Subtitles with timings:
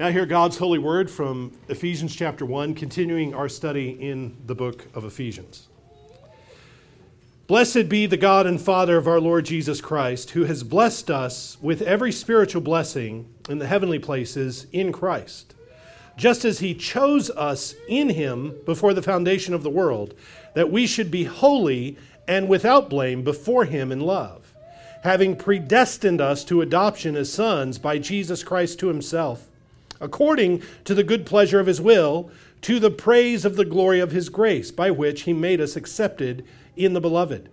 [0.00, 4.86] Now, hear God's holy word from Ephesians chapter 1, continuing our study in the book
[4.94, 5.68] of Ephesians.
[7.46, 11.58] Blessed be the God and Father of our Lord Jesus Christ, who has blessed us
[11.60, 15.54] with every spiritual blessing in the heavenly places in Christ,
[16.16, 20.14] just as he chose us in him before the foundation of the world,
[20.54, 24.54] that we should be holy and without blame before him in love,
[25.02, 29.49] having predestined us to adoption as sons by Jesus Christ to himself
[30.00, 32.30] according to the good pleasure of his will,
[32.62, 36.44] to the praise of the glory of his grace, by which he made us accepted
[36.76, 37.48] in the beloved.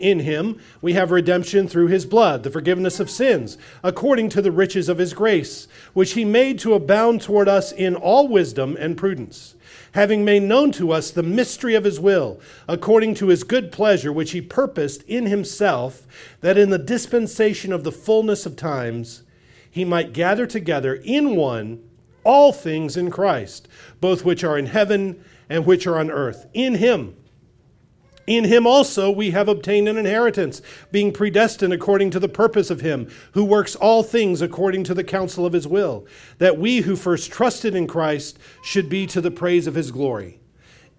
[0.00, 4.50] In him we have redemption through his blood, the forgiveness of sins, according to the
[4.50, 8.96] riches of his grace, which he made to abound toward us in all wisdom and
[8.96, 9.56] prudence,
[9.92, 14.10] having made known to us the mystery of his will, according to his good pleasure,
[14.10, 16.06] which he purposed in himself,
[16.40, 19.22] that in the dispensation of the fullness of times,
[19.70, 21.82] he might gather together in one
[22.24, 23.68] all things in Christ,
[24.00, 26.46] both which are in heaven and which are on earth.
[26.52, 27.16] In him.
[28.26, 32.80] In him also we have obtained an inheritance, being predestined according to the purpose of
[32.80, 36.06] him who works all things according to the counsel of his will,
[36.38, 40.38] that we who first trusted in Christ should be to the praise of his glory.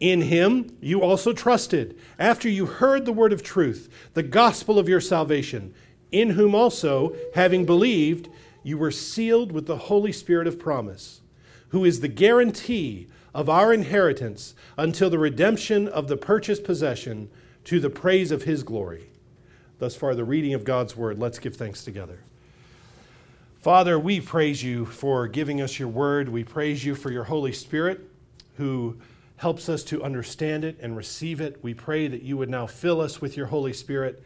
[0.02, 4.89] In him you also trusted, after you heard the word of truth, the gospel of
[4.89, 5.73] your salvation,
[6.11, 8.27] in whom also, having believed,
[8.64, 11.22] you were sealed with the Holy Spirit of promise,
[11.70, 17.30] who is the guarantee of our inheritance until the redemption of the purchased possession
[17.64, 19.09] to the praise of his glory.
[19.80, 21.17] Thus far, the reading of God's word.
[21.17, 22.20] Let's give thanks together.
[23.59, 26.30] Father, we praise you for giving us your word.
[26.30, 28.02] We praise you for your Holy Spirit
[28.58, 28.98] who
[29.38, 31.64] helps us to understand it and receive it.
[31.64, 34.23] We pray that you would now fill us with your Holy Spirit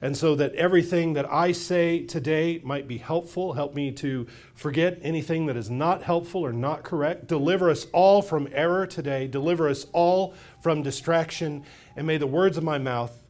[0.00, 4.98] and so that everything that I say today might be helpful, help me to forget
[5.02, 7.26] anything that is not helpful or not correct.
[7.26, 9.26] Deliver us all from error today.
[9.26, 11.64] Deliver us all from distraction.
[11.96, 13.24] And may the words of my mouth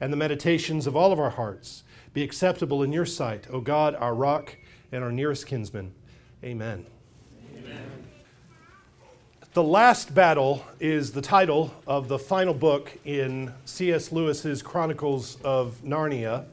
[0.00, 3.94] and the meditations of all of our hearts be acceptable in your sight, O God,
[3.94, 4.56] our rock
[4.90, 5.94] and our nearest kinsman.
[6.42, 6.86] Amen.
[9.58, 14.12] The Last Battle is the title of the final book in C.S.
[14.12, 16.44] Lewis's Chronicles of Narnia.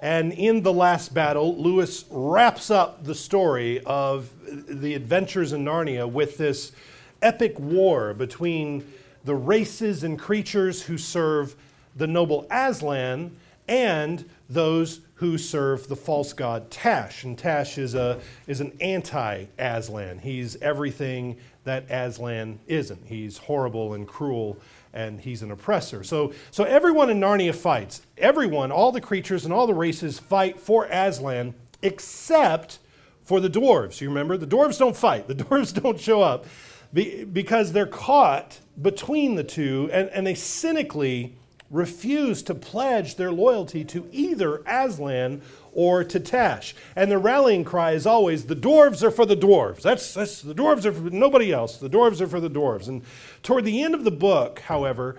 [0.00, 4.30] And in The Last Battle, Lewis wraps up the story of
[4.66, 6.72] the adventures in Narnia with this
[7.20, 8.90] epic war between
[9.24, 11.54] the races and creatures who serve
[11.96, 13.36] the noble Aslan
[13.68, 17.24] and those who serve the false god Tash.
[17.24, 20.20] And Tash is, a, is an anti Aslan.
[20.20, 21.36] He's everything
[21.68, 23.06] that Aslan isn't.
[23.06, 24.58] He's horrible and cruel
[24.92, 26.02] and he's an oppressor.
[26.02, 28.02] So, so everyone in Narnia fights.
[28.16, 32.78] Everyone, all the creatures and all the races fight for Aslan except
[33.22, 34.00] for the dwarves.
[34.00, 34.36] You remember?
[34.36, 36.46] The dwarves don't fight, the dwarves don't show up
[36.92, 41.36] because they're caught between the two and, and they cynically
[41.70, 45.42] refuse to pledge their loyalty to either Aslan
[45.72, 46.74] or to Tash.
[46.96, 49.82] And the rallying cry is always the dwarves are for the dwarves.
[49.82, 51.76] That's, that's the dwarves are for nobody else.
[51.76, 52.88] The dwarves are for the dwarves.
[52.88, 53.02] And
[53.42, 55.16] toward the end of the book, however,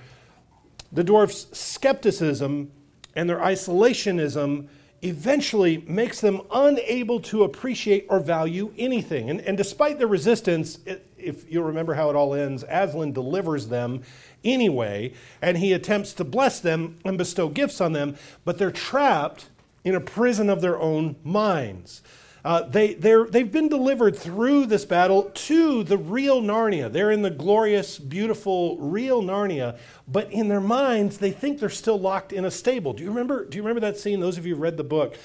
[0.92, 2.72] the dwarves' skepticism
[3.16, 4.68] and their isolationism
[5.02, 9.30] eventually makes them unable to appreciate or value anything.
[9.30, 13.68] And, and despite their resistance, it, if you remember how it all ends, Aslan delivers
[13.68, 14.04] them
[14.44, 18.16] anyway, and he attempts to bless them and bestow gifts on them,
[18.46, 19.50] but they're trapped
[19.84, 22.02] in a prison of their own minds.
[22.50, 26.92] Uh, they, they've been delivered through this battle to the real Narnia.
[26.92, 29.78] They're in the glorious, beautiful, real Narnia,
[30.08, 32.94] but in their minds, they think they're still locked in a stable.
[32.94, 34.20] Do you remember, do you remember that scene?
[34.20, 35.16] Those of you who read the book.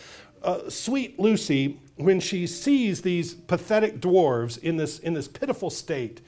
[0.43, 6.21] Uh, sweet Lucy, when she sees these pathetic dwarves in this, in this pitiful state,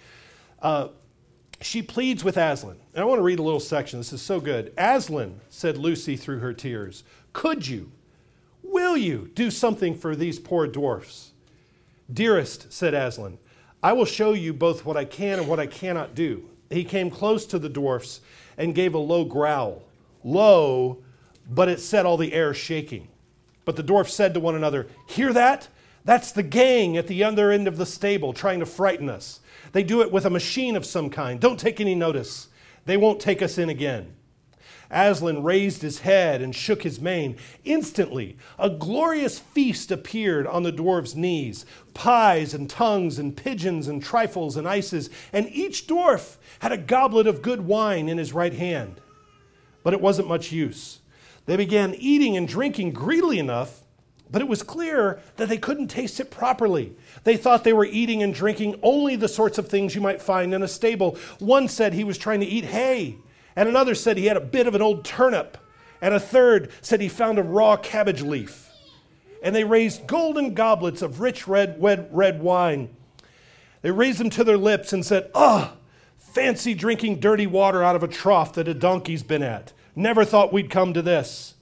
[0.62, 0.88] uh,
[1.60, 2.78] she pleads with Aslan.
[2.94, 4.00] And I want to read a little section.
[4.00, 4.72] This is so good.
[4.78, 7.92] Aslan, said Lucy through her tears, could you,
[8.70, 11.32] will you do something for these poor dwarfs?
[12.12, 13.38] Dearest, said Aslan,
[13.82, 16.48] I will show you both what I can and what I cannot do.
[16.70, 18.20] He came close to the dwarfs
[18.56, 19.82] and gave a low growl.
[20.24, 20.98] Low,
[21.48, 23.08] but it set all the air shaking.
[23.64, 25.68] But the dwarfs said to one another, Hear that?
[26.04, 29.40] That's the gang at the other end of the stable trying to frighten us.
[29.72, 31.40] They do it with a machine of some kind.
[31.40, 32.48] Don't take any notice.
[32.84, 34.14] They won't take us in again.
[34.90, 37.36] Aslan raised his head and shook his mane.
[37.64, 44.02] Instantly, a glorious feast appeared on the dwarf's knees pies and tongues and pigeons and
[44.02, 48.54] trifles and ices, and each dwarf had a goblet of good wine in his right
[48.54, 49.00] hand.
[49.82, 51.00] But it wasn't much use.
[51.46, 53.82] They began eating and drinking greedily enough
[54.30, 56.94] But it was clear that they couldn't taste it properly.
[57.24, 60.52] They thought they were eating and drinking only the sorts of things you might find
[60.52, 61.16] in a stable.
[61.38, 63.18] One said he was trying to eat hay,
[63.56, 65.56] and another said he had a bit of an old turnip,
[66.00, 68.70] and a third said he found a raw cabbage leaf.
[69.42, 72.94] And they raised golden goblets of rich red, red, red wine.
[73.80, 75.74] They raised them to their lips and said, Ah,
[76.16, 79.72] fancy drinking dirty water out of a trough that a donkey's been at.
[79.94, 81.54] Never thought we'd come to this.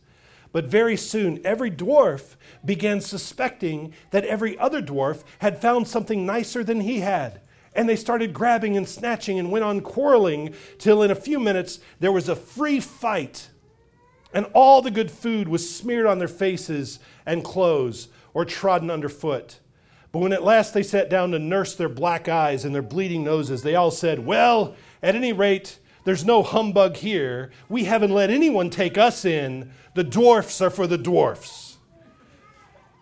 [0.51, 6.65] But very soon, every dwarf began suspecting that every other dwarf had found something nicer
[6.65, 7.41] than he had.
[7.75, 11.81] And they started grabbing and snatching and went on quarreling till in a few minutes
[12.01, 13.51] there was a free fight.
[14.33, 19.61] And all the good food was smeared on their faces and clothes or trodden underfoot.
[20.13, 23.25] But when at last they sat down to nurse their black eyes and their bleeding
[23.25, 27.51] noses, they all said, Well, at any rate, there's no humbug here.
[27.69, 29.73] We haven't let anyone take us in.
[29.95, 31.79] The dwarfs are for the dwarfs.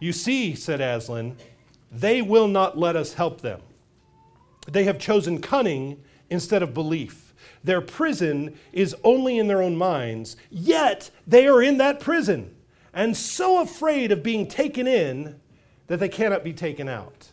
[0.00, 1.36] You see, said Aslan,
[1.90, 3.60] they will not let us help them.
[4.67, 7.35] They have chosen cunning instead of belief.
[7.64, 12.55] Their prison is only in their own minds, yet they are in that prison
[12.93, 15.41] and so afraid of being taken in
[15.87, 17.29] that they cannot be taken out.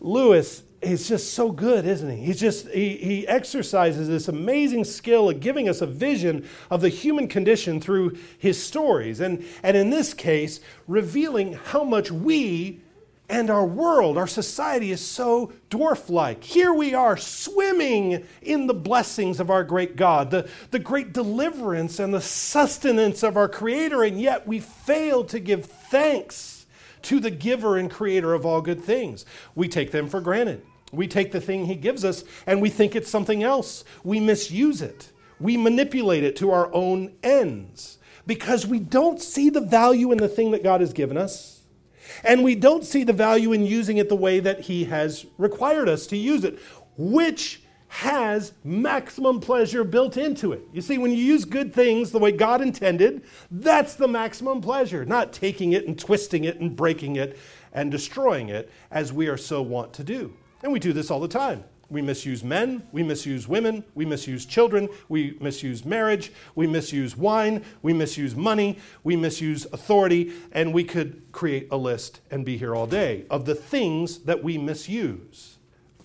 [0.00, 2.24] Lewis is just so good, isn't he?
[2.24, 6.88] He's just, he, he exercises this amazing skill of giving us a vision of the
[6.88, 9.18] human condition through his stories.
[9.18, 12.80] And, and in this case, revealing how much we
[13.28, 16.42] and our world, our society is so dwarf like.
[16.42, 21.98] Here we are swimming in the blessings of our great God, the, the great deliverance
[21.98, 26.66] and the sustenance of our Creator, and yet we fail to give thanks
[27.02, 29.24] to the giver and creator of all good things.
[29.54, 30.62] We take them for granted.
[30.92, 33.84] We take the thing he gives us and we think it's something else.
[34.02, 35.12] We misuse it.
[35.38, 40.28] We manipulate it to our own ends because we don't see the value in the
[40.28, 41.57] thing that God has given us.
[42.24, 45.88] And we don't see the value in using it the way that he has required
[45.88, 46.58] us to use it,
[46.96, 50.62] which has maximum pleasure built into it.
[50.72, 55.04] You see, when you use good things the way God intended, that's the maximum pleasure,
[55.04, 57.38] not taking it and twisting it and breaking it
[57.72, 60.34] and destroying it as we are so wont to do.
[60.62, 61.64] And we do this all the time.
[61.90, 67.64] We misuse men, we misuse women, we misuse children, we misuse marriage, we misuse wine,
[67.80, 72.76] we misuse money, we misuse authority, and we could create a list and be here
[72.76, 75.56] all day of the things that we misuse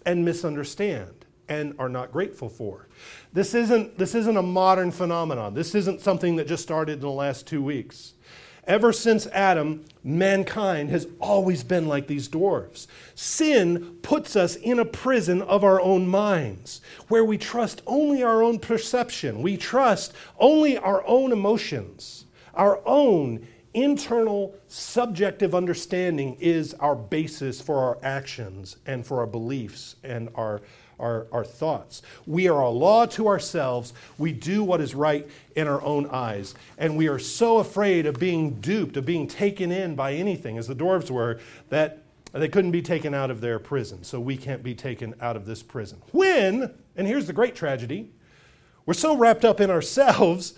[0.06, 2.88] and misunderstand and are not grateful for.
[3.34, 5.54] This isn't, this isn't a modern phenomenon.
[5.54, 8.14] This isn't something that just started in the last two weeks.
[8.66, 12.88] Ever since Adam, mankind has always been like these dwarves.
[13.14, 16.80] Sin puts us in a prison of our own minds,
[17.10, 19.42] where we trust only our own perception.
[19.42, 22.26] We trust only our own emotions.
[22.54, 29.96] Our own internal subjective understanding is our basis for our actions and for our beliefs
[30.04, 30.62] and our
[31.04, 32.02] our, our thoughts.
[32.26, 33.94] We are a law to ourselves.
[34.18, 36.56] We do what is right in our own eyes.
[36.78, 40.68] And we are so afraid of being duped, of being taken in by anything, as
[40.68, 41.40] the dwarves were,
[41.70, 42.00] that
[42.32, 44.04] they couldn't be taken out of their prison.
[44.04, 46.02] So we can't be taken out of this prison.
[46.12, 48.12] When, and here's the great tragedy,
[48.86, 50.56] we're so wrapped up in ourselves.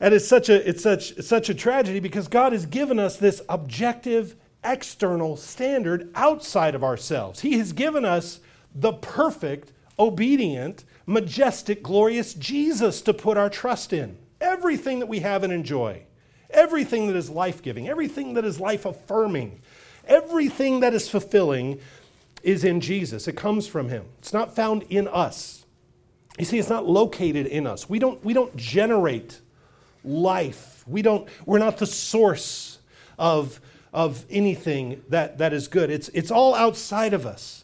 [0.00, 3.16] And it's such a, it's such, it's such a tragedy because God has given us
[3.16, 7.40] this objective, external standard outside of ourselves.
[7.40, 8.40] He has given us
[8.74, 14.16] the perfect, obedient, majestic, glorious Jesus to put our trust in.
[14.40, 16.02] Everything that we have and enjoy,
[16.50, 19.60] everything that is life giving, everything that is life affirming,
[20.06, 21.78] everything that is fulfilling
[22.42, 23.26] is in Jesus.
[23.26, 24.04] It comes from Him.
[24.18, 25.64] It's not found in us.
[26.38, 27.88] You see, it's not located in us.
[27.88, 29.40] We don't, we don't generate
[30.04, 30.84] life.
[30.86, 32.78] We don't, we're not the source
[33.18, 33.60] of,
[33.92, 35.90] of anything that, that is good.
[35.90, 37.63] It's, it's all outside of us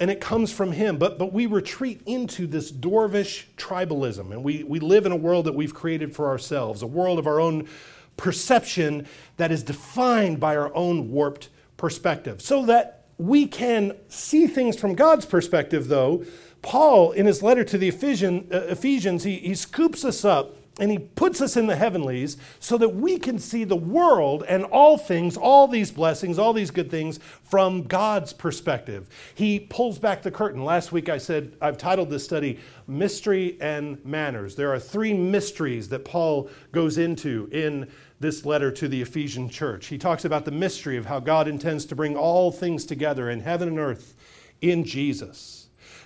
[0.00, 0.96] and it comes from him.
[0.96, 5.44] But, but we retreat into this dwarvish tribalism, and we, we live in a world
[5.44, 7.68] that we've created for ourselves, a world of our own
[8.16, 12.40] perception that is defined by our own warped perspective.
[12.42, 16.24] So that we can see things from God's perspective, though,
[16.62, 20.98] Paul, in his letter to the uh, Ephesians, he, he scoops us up and he
[20.98, 25.36] puts us in the heavenlies so that we can see the world and all things,
[25.36, 29.08] all these blessings, all these good things from God's perspective.
[29.34, 30.64] He pulls back the curtain.
[30.64, 34.54] Last week I said, I've titled this study Mystery and Manners.
[34.54, 37.88] There are three mysteries that Paul goes into in
[38.20, 39.86] this letter to the Ephesian church.
[39.86, 43.40] He talks about the mystery of how God intends to bring all things together in
[43.40, 44.14] heaven and earth
[44.60, 45.59] in Jesus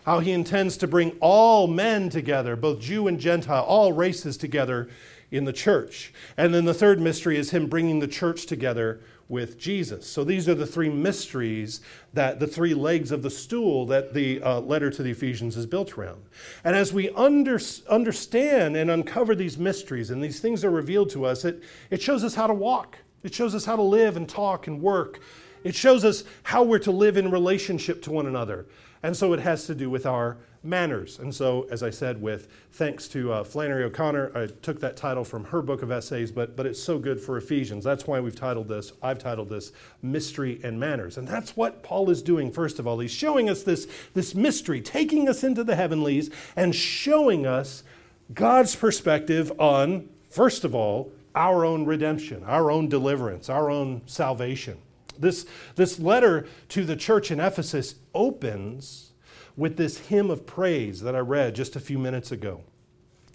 [0.05, 4.89] how he intends to bring all men together, both Jew and Gentile, all races together
[5.31, 6.13] in the church.
[6.37, 10.07] And then the third mystery is him bringing the church together with Jesus.
[10.07, 11.81] So these are the three mysteries
[12.13, 15.67] that the three legs of the stool that the uh, letter to the Ephesians is
[15.67, 16.23] built around.
[16.63, 17.59] And as we under,
[17.89, 22.23] understand and uncover these mysteries and these things are revealed to us, it, it shows
[22.23, 22.99] us how to walk.
[23.23, 25.21] It shows us how to live and talk and work.
[25.65, 28.67] It shows us how we're to live in relationship to one another.
[29.05, 31.19] And so it has to do with our manners.
[31.19, 35.25] And so, as I said, with thanks to uh, Flannery O'Connor, I took that title
[35.25, 37.85] from her book of essays, but, but it's so good for Ephesians.
[37.85, 41.19] That's why we've titled this, I've titled this Mystery and Manners.
[41.19, 42.99] And that's what Paul is doing, first of all.
[42.99, 47.85] He's showing us this, this mystery, taking us into the heavenlies and showing us
[48.33, 54.79] God's perspective on, first of all, our own redemption, our own deliverance, our own salvation.
[55.19, 59.13] This, this letter to the church in Ephesus opens
[59.57, 62.63] with this hymn of praise that I read just a few minutes ago,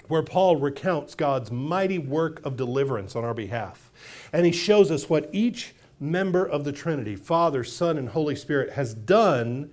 [0.08, 3.92] where Paul recounts God's mighty work of deliverance on our behalf.
[4.34, 8.72] And he shows us what each member of the Trinity, Father, Son, and Holy Spirit,
[8.72, 9.70] has done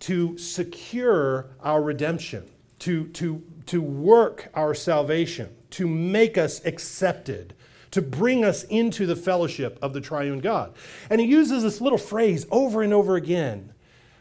[0.00, 2.48] to secure our redemption,
[2.80, 7.54] to, to, to work our salvation, to make us accepted,
[7.98, 10.72] to bring us into the fellowship of the triune God.
[11.10, 13.72] And he uses this little phrase over and over again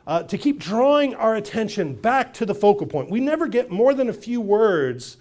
[0.08, 3.12] uh, to keep drawing our attention back to the focal point.
[3.12, 5.18] We never get more than a few words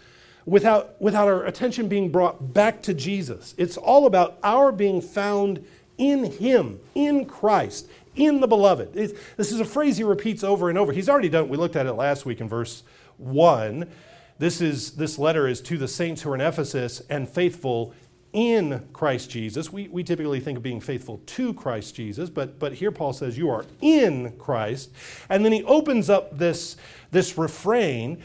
[0.47, 3.55] without, without our attention being brought back to Jesus.
[3.59, 5.63] It's all about our being found
[5.99, 8.95] in Him, in Christ, in the beloved.
[8.95, 10.93] This is a phrase he repeats over and over.
[10.93, 12.85] He's already done, we looked at it last week in verse
[13.19, 13.87] 1.
[14.39, 17.95] This, is, this letter is to the saints who are in Ephesus and faithful
[18.33, 19.73] in Christ Jesus.
[19.73, 23.39] We, we typically think of being faithful to Christ Jesus, but, but here Paul says
[23.39, 24.91] you are in Christ.
[25.29, 26.77] And then he opens up this,
[27.11, 28.23] this refrain.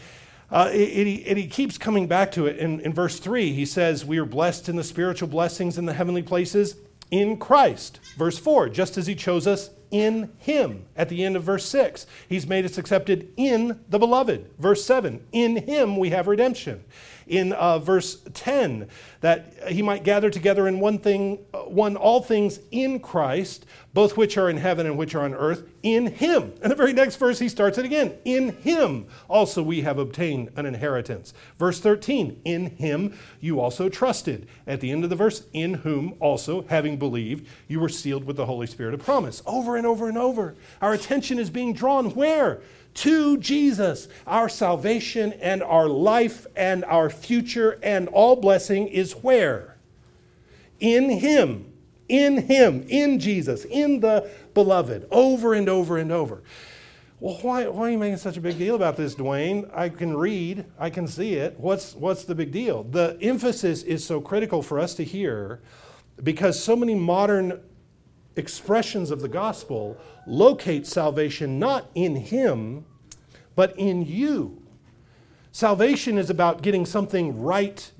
[0.51, 2.57] Uh, and, he, and he keeps coming back to it.
[2.57, 5.93] In, in verse 3, he says, We are blessed in the spiritual blessings in the
[5.93, 6.75] heavenly places
[7.09, 7.99] in Christ.
[8.17, 10.85] Verse 4, just as he chose us in him.
[10.95, 14.49] At the end of verse 6, he's made us accepted in the beloved.
[14.57, 16.83] Verse 7, in him we have redemption
[17.27, 18.87] in uh, verse 10
[19.21, 24.17] that he might gather together in one thing, uh, one all things in Christ, both
[24.17, 26.53] which are in heaven and which are on earth, in him.
[26.61, 28.15] And the very next verse, he starts it again.
[28.25, 31.33] In him also we have obtained an inheritance.
[31.57, 34.47] Verse 13, in him you also trusted.
[34.65, 38.37] At the end of the verse, in whom also, having believed, you were sealed with
[38.37, 39.41] the Holy Spirit of promise.
[39.45, 40.55] Over and over and over.
[40.81, 42.61] Our attention is being drawn where?
[42.95, 44.07] To Jesus.
[44.27, 49.77] Our salvation and our life and our future and all blessing is where?
[50.79, 51.71] In Him.
[52.09, 56.43] In Him, in Jesus, in the beloved, over and over and over.
[57.21, 59.69] Well, why, why are you making such a big deal about this, Dwayne?
[59.73, 61.57] I can read, I can see it.
[61.59, 62.83] What's, what's the big deal?
[62.83, 65.61] The emphasis is so critical for us to hear
[66.23, 67.61] because so many modern
[68.35, 72.85] expressions of the gospel locate salvation not in Him,
[73.55, 74.61] but in you.
[75.51, 77.91] Salvation is about getting something right,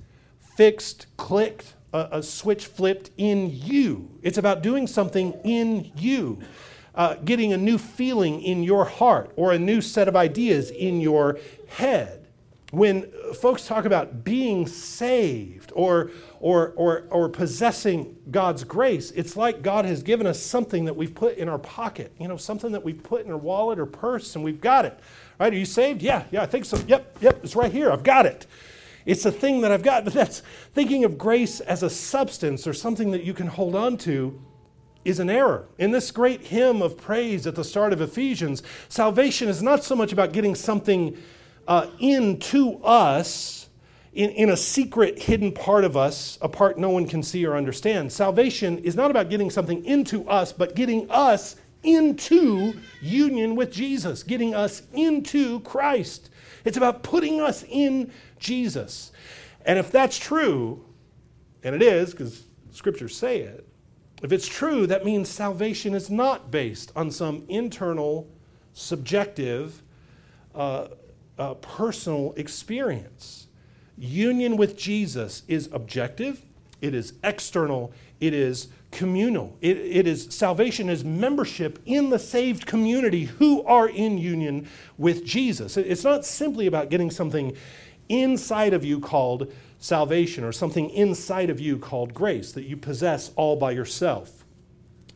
[0.56, 4.10] fixed, clicked, a, a switch flipped in you.
[4.22, 6.40] It's about doing something in you,
[6.94, 11.00] uh, getting a new feeling in your heart or a new set of ideas in
[11.00, 12.21] your head
[12.72, 16.10] when folks talk about being saved or,
[16.40, 21.14] or, or, or possessing God's grace, it's like God has given us something that we've
[21.14, 24.34] put in our pocket, you know, something that we've put in our wallet or purse
[24.36, 24.98] and we've got it.
[25.38, 25.52] Right?
[25.52, 26.00] Are you saved?
[26.00, 26.78] Yeah, yeah, I think so.
[26.86, 27.92] Yep, yep, it's right here.
[27.92, 28.46] I've got it.
[29.04, 30.04] It's a thing that I've got.
[30.04, 30.40] But that's
[30.72, 34.40] thinking of grace as a substance or something that you can hold on to
[35.04, 35.66] is an error.
[35.76, 39.94] In this great hymn of praise at the start of Ephesians, salvation is not so
[39.94, 41.18] much about getting something
[41.66, 43.68] uh, into us
[44.12, 47.56] in, in a secret, hidden part of us, a part no one can see or
[47.56, 48.12] understand.
[48.12, 54.22] Salvation is not about getting something into us, but getting us into union with Jesus,
[54.22, 56.30] getting us into Christ.
[56.64, 59.12] It's about putting us in Jesus.
[59.64, 60.84] And if that's true,
[61.62, 63.66] and it is, because scriptures say it,
[64.22, 68.28] if it's true, that means salvation is not based on some internal,
[68.72, 69.82] subjective,
[70.54, 70.88] uh,
[71.38, 73.46] uh, personal experience.
[73.96, 76.42] Union with Jesus is objective,
[76.80, 79.56] it is external, it is communal.
[79.60, 85.24] It, it is salvation is membership in the saved community who are in union with
[85.24, 85.76] Jesus.
[85.76, 87.56] It's not simply about getting something
[88.08, 93.32] inside of you called salvation or something inside of you called grace that you possess
[93.34, 94.44] all by yourself.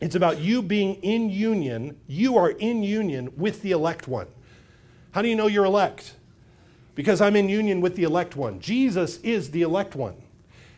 [0.00, 1.98] It's about you being in union.
[2.06, 4.26] You are in union with the elect one.
[5.16, 6.12] How do you know you're elect?
[6.94, 8.60] Because I'm in union with the elect one.
[8.60, 10.14] Jesus is the elect one.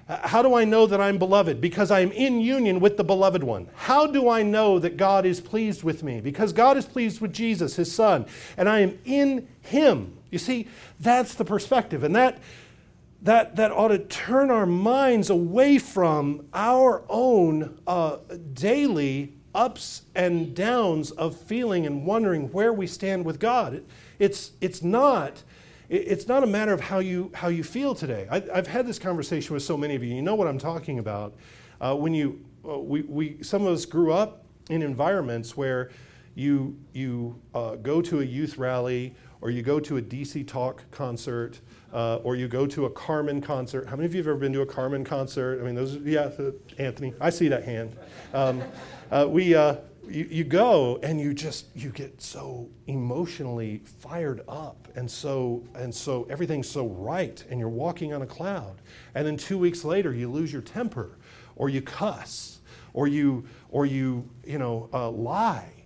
[0.07, 1.61] How do I know that I'm beloved?
[1.61, 3.69] Because I'm in union with the beloved one.
[3.75, 6.21] How do I know that God is pleased with me?
[6.21, 8.27] Because God is pleased with Jesus, his son,
[8.57, 10.17] and I am in him.
[10.31, 10.69] You see,
[11.01, 12.05] that's the perspective.
[12.05, 12.39] And that,
[13.23, 18.19] that, that ought to turn our minds away from our own uh,
[18.53, 23.83] daily ups and downs of feeling and wondering where we stand with God.
[24.19, 25.43] It, it's, it's not
[25.91, 28.27] it's not a matter of how you, how you feel today.
[28.31, 30.15] I, have had this conversation with so many of you.
[30.15, 31.35] You know what I'm talking about.
[31.81, 35.91] Uh, when you, uh, we, we, some of us grew up in environments where
[36.35, 40.83] you, you uh, go to a youth rally or you go to a DC Talk
[40.91, 41.61] concert
[41.95, 43.89] uh, or you go to a Carmen concert.
[43.89, 45.59] How many of you have ever been to a Carmen concert?
[45.61, 46.31] I mean, those, yeah,
[46.77, 47.97] Anthony, I see that hand.
[48.35, 48.63] Um,
[49.11, 49.77] uh, we, uh,
[50.11, 55.95] you, you go and you just you get so emotionally fired up and so and
[55.95, 58.81] so everything's so right and you're walking on a cloud.
[59.15, 61.19] And then two weeks later you lose your temper
[61.57, 62.61] or you cuss
[62.93, 65.78] or you or you you know uh, lie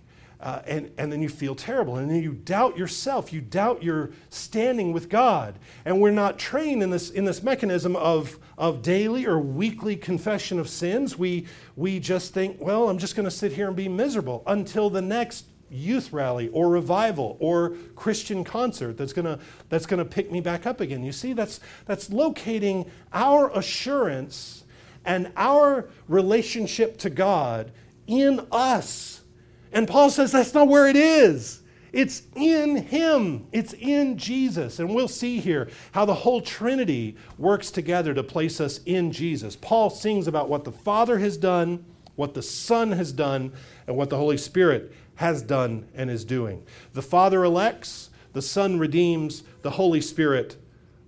[0.43, 1.95] uh, and, and then you feel terrible.
[1.95, 3.31] And then you doubt yourself.
[3.31, 5.57] You doubt your standing with God.
[5.85, 10.59] And we're not trained in this, in this mechanism of, of daily or weekly confession
[10.59, 11.17] of sins.
[11.17, 11.47] We,
[11.77, 15.01] we just think, well, I'm just going to sit here and be miserable until the
[15.01, 20.41] next youth rally or revival or Christian concert that's going to that's to pick me
[20.41, 21.03] back up again.
[21.03, 24.65] You see that's that's locating our assurance
[25.05, 27.71] and our relationship to God
[28.05, 29.12] in us
[29.73, 31.61] and Paul says that's not where it is.
[31.91, 34.79] It's in Him, it's in Jesus.
[34.79, 39.55] And we'll see here how the whole Trinity works together to place us in Jesus.
[39.55, 43.53] Paul sings about what the Father has done, what the Son has done,
[43.85, 46.63] and what the Holy Spirit has done and is doing.
[46.93, 50.57] The Father elects, the Son redeems, the Holy Spirit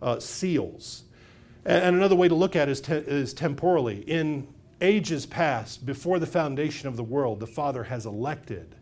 [0.03, 1.03] uh, seals.
[1.65, 4.01] And another way to look at it is, te- is temporally.
[4.01, 4.48] In
[4.82, 8.75] ages past, before the foundation of the world, the Father has elected.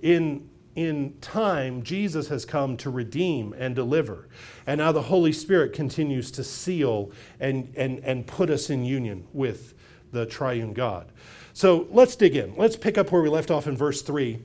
[0.00, 4.28] In, in time, Jesus has come to redeem and deliver.
[4.66, 9.26] And now the Holy Spirit continues to seal and, and, and put us in union
[9.32, 9.74] with
[10.12, 11.12] the triune God.
[11.52, 12.54] So let's dig in.
[12.56, 14.40] Let's pick up where we left off in verse 3.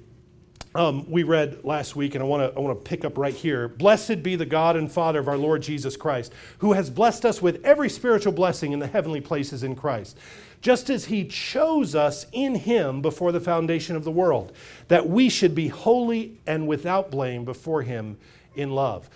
[0.74, 3.34] Um, we read last week, and I want to I want to pick up right
[3.34, 3.70] here.
[3.70, 7.42] Blessed be the God and Father of our Lord Jesus Christ, who has blessed us
[7.42, 10.18] with every spiritual blessing in the heavenly places in Christ
[10.66, 14.52] just as he chose us in him before the foundation of the world,
[14.88, 18.18] that we should be holy and without blame before him
[18.56, 19.08] in love.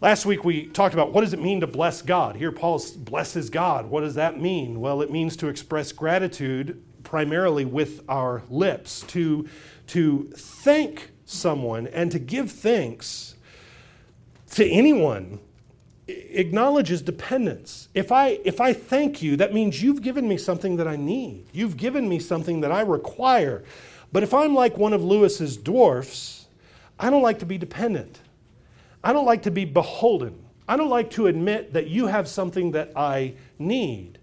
[0.00, 2.34] Last week we talked about what does it mean to bless God.
[2.34, 3.90] Here Paul blesses God.
[3.90, 4.80] What does that mean?
[4.80, 9.48] Well, it means to express gratitude primarily with our lips, to,
[9.86, 13.36] to thank someone and to give thanks
[14.54, 15.38] to anyone
[16.08, 17.88] acknowledges dependence.
[17.94, 21.46] If I, if I thank you, that means you've given me something that I need.
[21.52, 23.62] You've given me something that I require.
[24.12, 26.46] But if I'm like one of Lewis's dwarfs,
[26.98, 28.20] I don't like to be dependent.
[29.02, 30.38] I don't like to be beholden.
[30.68, 34.18] I don't like to admit that you have something that I need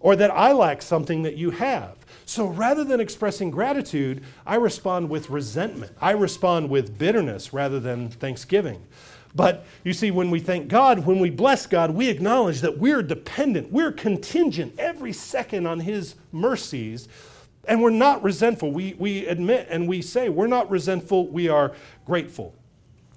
[0.00, 1.96] or that I lack something that you have.
[2.26, 5.92] So rather than expressing gratitude, I respond with resentment.
[6.00, 8.82] I respond with bitterness rather than thanksgiving.
[9.34, 13.02] But you see, when we thank God, when we bless God, we acknowledge that we're
[13.02, 17.08] dependent, we're contingent every second on His mercies,
[17.66, 18.70] and we're not resentful.
[18.70, 21.72] We, we admit and we say we're not resentful, we are
[22.04, 22.54] grateful.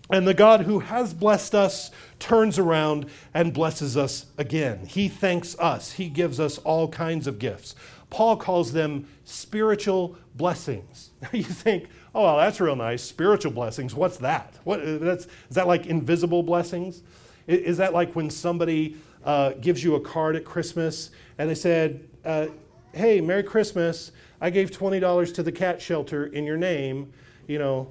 [0.10, 4.86] And the God who has blessed us turns around and blesses us again.
[4.86, 7.76] He thanks us, He gives us all kinds of gifts.
[8.10, 11.12] Paul calls them spiritual blessings.
[11.32, 13.04] you think, oh, well, that's real nice.
[13.04, 14.56] Spiritual blessings, what's that?
[14.64, 17.04] What, that's, is that like invisible blessings?
[17.46, 22.10] Is that like when somebody uh, gives you a card at Christmas and they said,
[22.26, 22.48] uh,
[22.94, 27.14] hey, Merry Christmas, I gave $20 to the cat shelter in your name,
[27.46, 27.88] you know,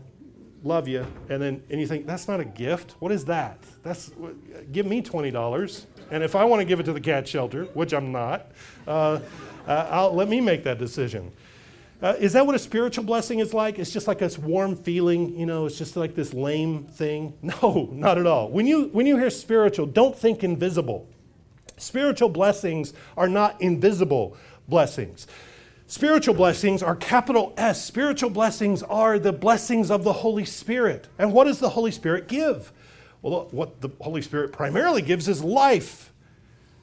[0.65, 1.07] love you.
[1.29, 2.97] And then and you think, that's not a gift.
[2.99, 3.59] What is that?
[3.85, 4.11] That's
[4.73, 5.87] give me $20.
[6.11, 8.51] And if I want to give it to the cat shelter, which I'm not,
[8.89, 9.21] uh,
[9.69, 11.31] uh let me make that decision.
[12.03, 13.79] Uh, is that what a spiritual blessing is like?
[13.79, 17.33] It's just like this warm feeling, you know, it's just like this lame thing?
[17.43, 18.51] No, not at all.
[18.51, 21.09] When you, when you hear spiritual, don't think invisible.
[21.79, 24.37] Spiritual blessings are not invisible
[24.69, 25.27] blessings.
[25.87, 27.85] Spiritual blessings are capital S.
[27.85, 31.09] Spiritual blessings are the blessings of the Holy Spirit.
[31.19, 32.73] And what does the Holy Spirit give?
[33.23, 36.06] Well, what the Holy Spirit primarily gives is life.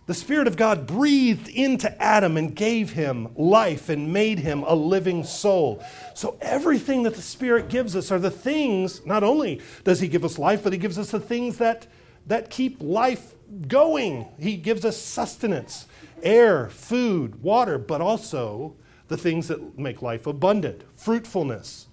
[0.06, 4.76] The Spirit of God breathed into Adam and gave him life and made him a
[4.76, 5.82] living soul.
[6.14, 10.26] So, everything that the Spirit gives us are the things, not only does He give
[10.26, 11.88] us life, but He gives us the things that,
[12.28, 13.36] that keep life
[13.68, 14.28] going.
[14.38, 15.88] He gives us sustenance
[16.22, 18.76] air, food, water, but also
[19.08, 21.88] the things that make life abundant fruitfulness,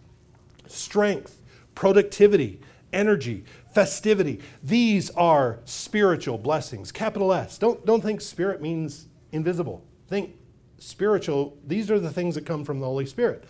[0.66, 1.40] strength,
[1.74, 2.60] productivity,
[2.92, 4.40] energy, festivity.
[4.62, 6.92] These are spiritual blessings.
[6.92, 7.58] Capital S.
[7.58, 9.84] Don't, don't think spirit means invisible.
[10.08, 10.34] Think
[10.78, 11.56] spiritual.
[11.66, 13.44] These are the things that come from the Holy Spirit.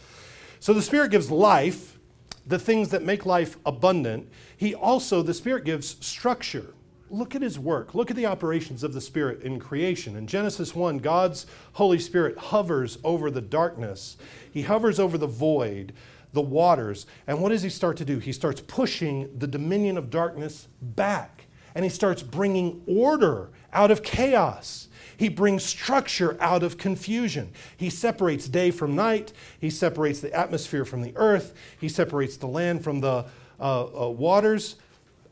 [0.58, 1.98] So the Spirit gives life,
[2.46, 4.28] the things that make life abundant.
[4.56, 6.74] He also, the Spirit gives structure.
[7.08, 7.94] Look at his work.
[7.94, 10.16] Look at the operations of the Spirit in creation.
[10.16, 14.16] In Genesis 1, God's Holy Spirit hovers over the darkness,
[14.52, 15.92] he hovers over the void
[16.32, 17.06] the waters.
[17.26, 18.18] And what does he start to do?
[18.18, 24.02] He starts pushing the dominion of darkness back, and he starts bringing order out of
[24.02, 24.88] chaos.
[25.16, 27.52] He brings structure out of confusion.
[27.76, 29.32] He separates day from night.
[29.60, 31.52] He separates the atmosphere from the earth.
[31.78, 33.26] He separates the land from the
[33.60, 34.76] uh, uh, waters.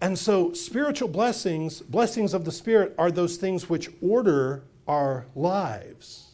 [0.00, 6.32] And so, spiritual blessings, blessings of the Spirit, are those things which order our lives.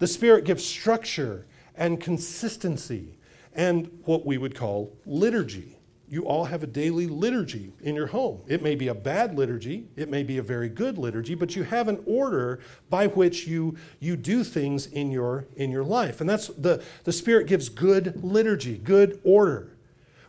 [0.00, 3.19] The Spirit gives structure and consistency
[3.54, 5.76] and what we would call liturgy.
[6.08, 8.40] You all have a daily liturgy in your home.
[8.48, 11.62] It may be a bad liturgy, it may be a very good liturgy, but you
[11.62, 12.58] have an order
[12.88, 16.20] by which you, you do things in your, in your life.
[16.20, 19.76] And that's the, the Spirit gives good liturgy, good order.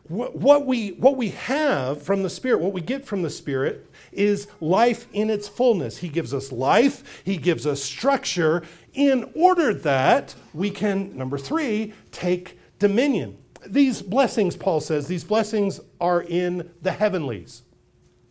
[0.04, 3.90] What, what, we, what we have from the Spirit, what we get from the Spirit,
[4.12, 5.98] is life in its fullness.
[5.98, 8.62] He gives us life, He gives us structure
[8.94, 13.38] in order that we can, number three, take dominion.
[13.66, 17.62] These blessings, Paul says, these blessings are in the heavenlies.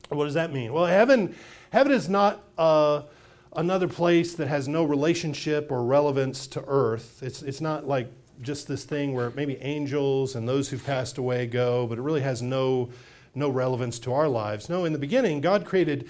[0.08, 0.72] What does that mean?
[0.72, 1.36] Well, heaven,
[1.72, 3.02] heaven is not uh,
[3.54, 7.22] another place that has no relationship or relevance to earth.
[7.22, 8.10] It's, it's not like
[8.42, 12.22] just this thing where maybe angels and those who've passed away go, but it really
[12.22, 12.90] has no,
[13.34, 14.68] no relevance to our lives.
[14.68, 16.08] No, in the beginning, God created,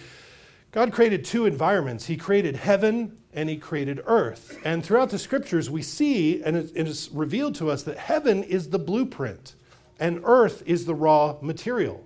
[0.72, 2.06] God created two environments.
[2.06, 4.58] He created heaven and he created earth.
[4.64, 8.70] And throughout the scriptures, we see, and it is revealed to us, that heaven is
[8.70, 9.54] the blueprint
[9.98, 12.04] and earth is the raw material.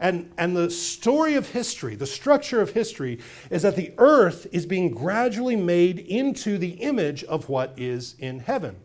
[0.00, 4.64] And, and the story of history, the structure of history, is that the earth is
[4.64, 8.76] being gradually made into the image of what is in heaven.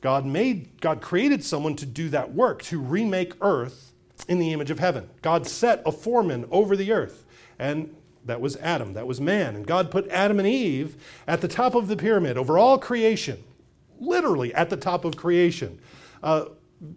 [0.00, 3.92] God made, God created someone to do that work, to remake earth
[4.28, 5.08] in the image of heaven.
[5.22, 7.24] God set a foreman over the earth.
[7.58, 7.94] And
[8.26, 9.56] that was Adam, that was man.
[9.56, 13.42] And God put Adam and Eve at the top of the pyramid over all creation,
[13.98, 15.78] literally at the top of creation.
[16.22, 16.46] Uh,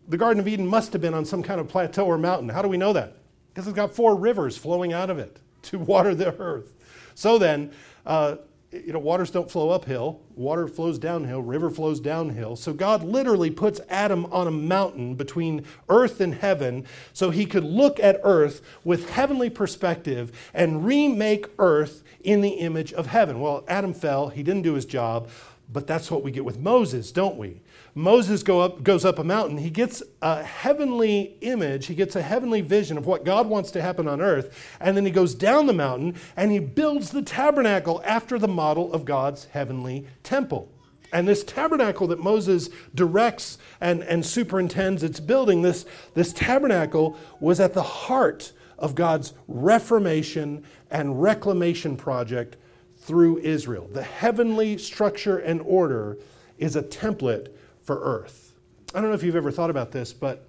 [0.08, 2.50] the Garden of Eden must have been on some kind of plateau or mountain.
[2.50, 3.18] How do we know that?
[3.54, 6.74] Because it's got four rivers flowing out of it to water the earth.
[7.16, 7.72] So then,
[8.06, 8.38] uh,
[8.72, 12.56] you know, waters don't flow uphill, water flows downhill, river flows downhill.
[12.56, 17.64] So God literally puts Adam on a mountain between earth and heaven so he could
[17.64, 23.40] look at earth with heavenly perspective and remake earth in the image of heaven.
[23.40, 25.30] Well, Adam fell, he didn't do his job,
[25.72, 27.62] but that's what we get with Moses, don't we?
[27.96, 29.58] Moses go up, goes up a mountain.
[29.58, 33.82] He gets a heavenly image, he gets a heavenly vision of what God wants to
[33.82, 34.76] happen on earth.
[34.80, 38.92] And then he goes down the mountain and he builds the tabernacle after the model
[38.94, 40.72] of God's heavenly temple.
[41.12, 47.60] And this tabernacle that Moses directs and, and superintends its building, this, this tabernacle was
[47.60, 52.58] at the heart of God's reformation and reclamation project
[52.98, 53.90] through Israel.
[53.92, 56.18] The heavenly structure and order
[56.58, 57.50] is a template
[57.90, 58.54] for earth.
[58.94, 60.48] I don't know if you've ever thought about this, but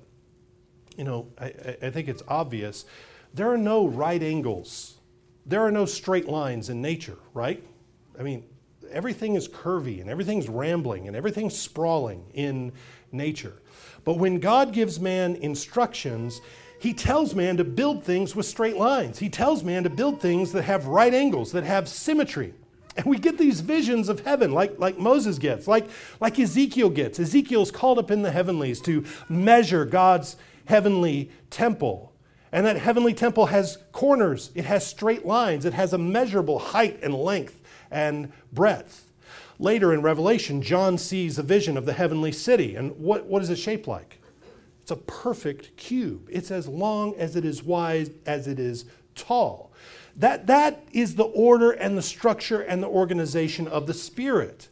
[0.98, 1.46] you know, I,
[1.80, 2.84] I think it's obvious.
[3.32, 4.98] There are no right angles.
[5.46, 7.66] There are no straight lines in nature, right?
[8.18, 8.44] I mean,
[8.90, 12.72] everything is curvy and everything's rambling and everything's sprawling in
[13.10, 13.62] nature.
[14.04, 16.42] But when God gives man instructions,
[16.78, 19.18] he tells man to build things with straight lines.
[19.18, 22.52] He tells man to build things that have right angles, that have symmetry.
[22.96, 25.88] And we get these visions of heaven like, like Moses gets, like,
[26.20, 27.20] like Ezekiel gets.
[27.20, 32.12] Ezekiel's called up in the heavenlies to measure God's heavenly temple.
[32.52, 36.98] And that heavenly temple has corners, it has straight lines, it has a measurable height
[37.02, 39.10] and length and breadth.
[39.60, 42.74] Later in Revelation, John sees a vision of the heavenly city.
[42.74, 44.20] And what, what is it shaped like?
[44.80, 46.28] It's a perfect cube.
[46.32, 49.70] It's as long as it is wide as it is tall.
[50.20, 54.68] That, that is the order and the structure and the organization of the Spirit,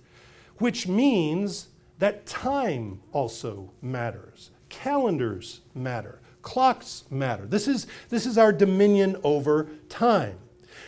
[0.58, 4.50] which means that time also matters.
[4.68, 6.20] Calendars matter.
[6.42, 7.46] Clocks matter.
[7.46, 10.38] This is, this is our dominion over time.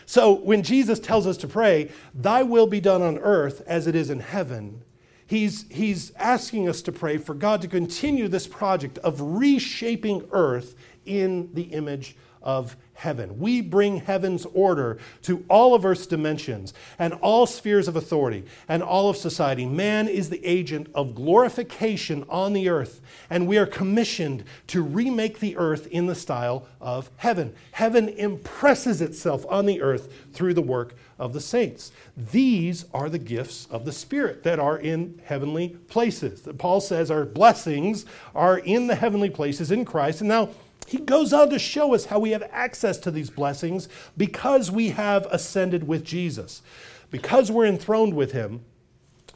[0.05, 3.95] So when Jesus tells us to pray, Thy will be done on earth as it
[3.95, 4.83] is in heaven,
[5.27, 10.75] he's, he's asking us to pray for God to continue this project of reshaping earth
[11.07, 13.39] in the image of heaven.
[13.39, 18.83] We bring heaven's order to all of Earth's dimensions and all spheres of authority and
[18.83, 19.65] all of society.
[19.65, 23.01] Man is the agent of glorification on the earth,
[23.31, 27.55] and we are commissioned to remake the earth in the style of heaven.
[27.73, 31.93] Heaven impresses itself on the earth through the work of the saints.
[32.17, 36.47] These are the gifts of the Spirit that are in heavenly places.
[36.59, 40.21] Paul says our blessings are in the heavenly places in Christ.
[40.21, 40.51] And now,
[40.87, 44.91] he goes on to show us how we have access to these blessings because we
[44.91, 46.63] have ascended with Jesus.
[47.11, 48.65] Because we're enthroned with him,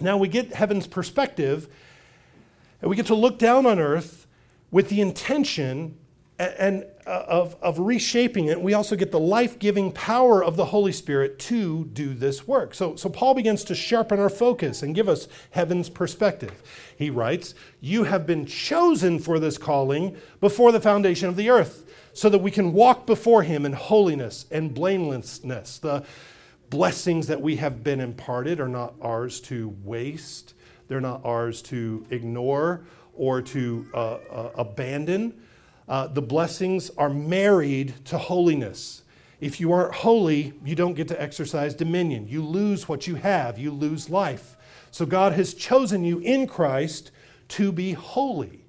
[0.00, 1.68] now we get heaven's perspective
[2.80, 4.26] and we get to look down on earth
[4.70, 5.96] with the intention
[6.38, 10.64] and uh, of, of reshaping it, we also get the life giving power of the
[10.66, 12.74] Holy Spirit to do this work.
[12.74, 16.62] So, so Paul begins to sharpen our focus and give us heaven's perspective.
[16.96, 21.84] He writes, You have been chosen for this calling before the foundation of the earth,
[22.12, 25.78] so that we can walk before him in holiness and blamelessness.
[25.78, 26.04] The
[26.68, 30.54] blessings that we have been imparted are not ours to waste,
[30.88, 35.40] they're not ours to ignore or to uh, uh, abandon
[35.88, 39.02] uh, the blessings are married to holiness.
[39.40, 42.26] If you aren't holy, you don't get to exercise dominion.
[42.28, 44.56] You lose what you have, you lose life.
[44.90, 47.10] So God has chosen you in Christ
[47.48, 48.64] to be holy.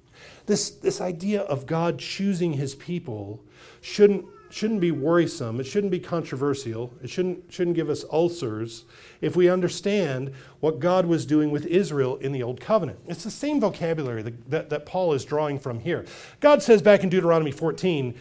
[0.46, 3.42] This, this idea of God choosing his people
[3.80, 5.60] shouldn't shouldn't be worrisome.
[5.60, 6.92] It shouldn't be controversial.
[7.02, 8.84] It shouldn't, shouldn't give us ulcers
[9.20, 12.98] if we understand what God was doing with Israel in the Old Covenant.
[13.06, 16.04] It's the same vocabulary that, that, that Paul is drawing from here.
[16.40, 18.14] God says back in Deuteronomy 14,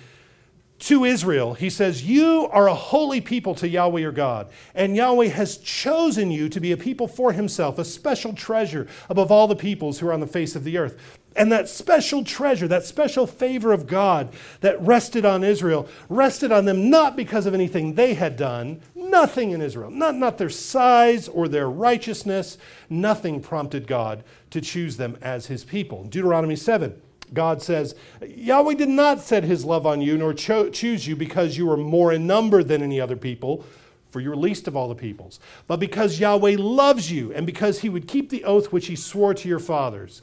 [0.77, 5.27] to Israel, he says, You are a holy people to Yahweh your God, and Yahweh
[5.27, 9.55] has chosen you to be a people for himself, a special treasure above all the
[9.55, 11.19] peoples who are on the face of the earth.
[11.35, 16.65] And that special treasure, that special favor of God that rested on Israel, rested on
[16.65, 21.27] them not because of anything they had done, nothing in Israel, not, not their size
[21.27, 22.57] or their righteousness,
[22.89, 26.05] nothing prompted God to choose them as his people.
[26.05, 27.01] Deuteronomy 7,
[27.33, 27.95] God says,
[28.25, 31.75] Yahweh did not set his love on you nor cho- choose you because you were
[31.75, 33.65] more in number than any other people
[34.09, 37.79] for you were least of all the peoples, but because Yahweh loves you and because
[37.79, 40.21] he would keep the oath which he swore to your fathers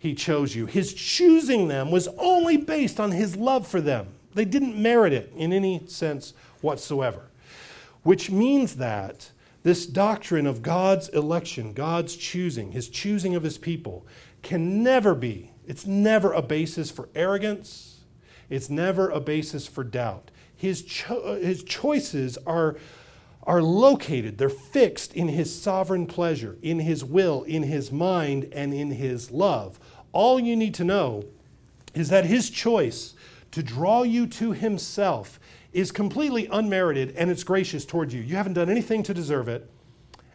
[0.00, 0.64] he chose you.
[0.64, 4.08] His choosing them was only based on his love for them.
[4.32, 6.32] They didn't merit it in any sense
[6.62, 7.28] whatsoever.
[8.02, 9.30] Which means that
[9.62, 14.06] this doctrine of God's election, God's choosing, his choosing of his people,
[14.40, 18.00] can never be, it's never a basis for arrogance,
[18.48, 20.30] it's never a basis for doubt.
[20.56, 22.78] His, cho- his choices are,
[23.44, 28.74] are located, they're fixed in his sovereign pleasure, in his will, in his mind, and
[28.74, 29.80] in his love.
[30.12, 31.24] All you need to know
[31.94, 33.14] is that his choice
[33.52, 35.40] to draw you to himself
[35.72, 38.20] is completely unmerited and it's gracious towards you.
[38.20, 39.68] You haven't done anything to deserve it.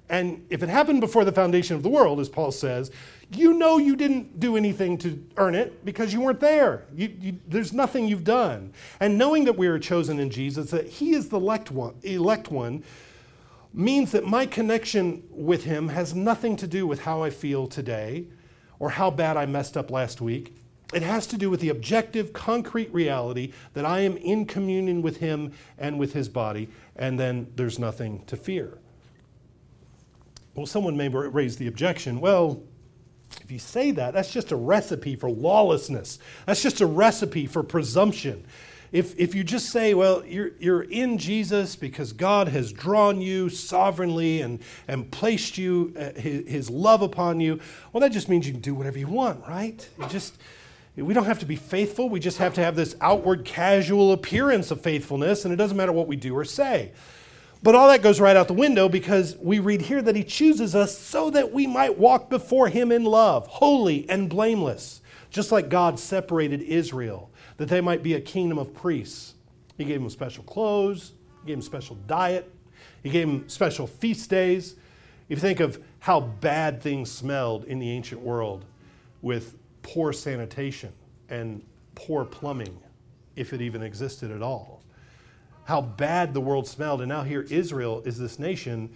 [0.10, 2.92] And if it happened before the foundation of the world, as Paul says,
[3.32, 6.86] you know you didn't do anything to earn it because you weren't there.
[6.96, 8.74] You, you, there's nothing you've done.
[9.00, 12.52] And knowing that we are chosen in Jesus, that He is the elect one, elect
[12.52, 12.84] one,
[13.74, 18.28] means that my connection with Him has nothing to do with how I feel today
[18.80, 20.56] or how bad I messed up last week.
[20.94, 25.18] It has to do with the objective, concrete reality that I am in communion with
[25.18, 28.78] Him and with His body, and then there's nothing to fear.
[30.54, 32.62] Well, someone may raise the objection well,
[33.42, 36.20] if you say that, that's just a recipe for lawlessness.
[36.46, 38.46] That's just a recipe for presumption
[38.96, 43.50] if, if you just say, well, you're, you're in Jesus because God has drawn you
[43.50, 47.60] sovereignly and, and placed you, uh, his, his, love upon you,
[47.92, 49.90] well, that just means you can do whatever you want, right?
[50.00, 50.38] It just,
[50.96, 52.08] we don't have to be faithful.
[52.08, 55.92] We just have to have this outward casual appearance of faithfulness, and it doesn't matter
[55.92, 56.94] what we do or say.
[57.66, 60.76] But all that goes right out the window because we read here that he chooses
[60.76, 65.02] us so that we might walk before him in love, holy and blameless,
[65.32, 69.34] just like God separated Israel that they might be a kingdom of priests.
[69.80, 72.54] He gave them special clothes, he gave them special diet,
[73.02, 74.76] he gave them special feast days.
[75.28, 78.64] If you think of how bad things smelled in the ancient world
[79.24, 80.94] with poor sanitation
[81.30, 81.64] and
[81.96, 82.78] poor plumbing,
[83.36, 84.84] if it even existed at all,
[85.66, 87.02] how bad the world smelled.
[87.02, 88.90] And now here, Israel is this nation,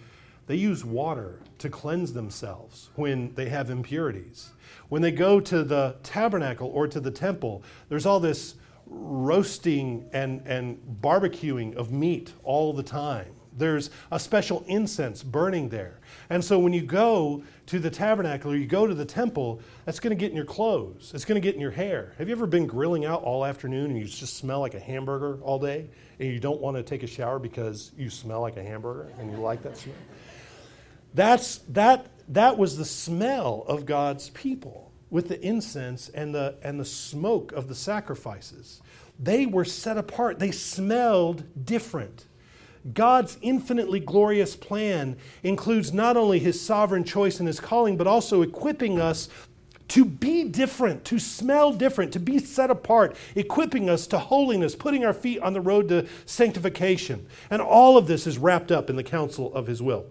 [0.46, 4.50] they use water to cleanse themselves when they have impurities.
[4.88, 8.54] When they go to the tabernacle or to the temple, there's all this
[8.86, 13.34] roasting and, and barbecuing of meat all the time.
[13.60, 16.00] There's a special incense burning there.
[16.28, 20.00] And so when you go to the tabernacle or you go to the temple, that's
[20.00, 21.12] going to get in your clothes.
[21.14, 22.14] It's going to get in your hair.
[22.18, 25.38] Have you ever been grilling out all afternoon and you just smell like a hamburger
[25.42, 28.62] all day and you don't want to take a shower because you smell like a
[28.62, 29.94] hamburger and you like that smell?
[31.14, 36.78] That's, that, that was the smell of God's people with the incense and the, and
[36.78, 38.80] the smoke of the sacrifices.
[39.18, 42.26] They were set apart, they smelled different.
[42.94, 48.42] God's infinitely glorious plan includes not only his sovereign choice and his calling, but also
[48.42, 49.28] equipping us
[49.88, 55.04] to be different, to smell different, to be set apart, equipping us to holiness, putting
[55.04, 57.26] our feet on the road to sanctification.
[57.50, 60.06] And all of this is wrapped up in the counsel of his will.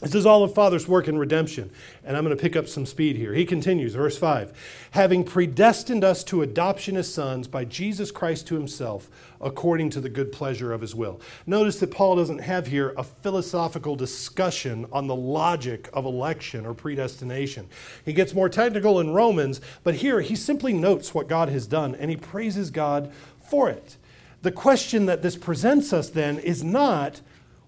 [0.00, 1.72] This is all of Father's work in redemption.
[2.04, 3.34] And I'm going to pick up some speed here.
[3.34, 4.52] He continues, verse 5
[4.92, 10.08] having predestined us to adoption as sons by Jesus Christ to himself, according to the
[10.08, 11.20] good pleasure of his will.
[11.46, 16.74] Notice that Paul doesn't have here a philosophical discussion on the logic of election or
[16.74, 17.68] predestination.
[18.04, 21.96] He gets more technical in Romans, but here he simply notes what God has done
[21.96, 23.96] and he praises God for it.
[24.42, 27.20] The question that this presents us then is not